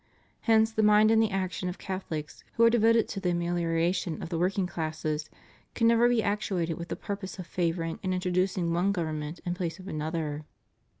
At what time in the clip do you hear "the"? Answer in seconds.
0.71-0.81, 1.21-1.29, 3.19-3.29, 4.29-4.37, 6.87-6.95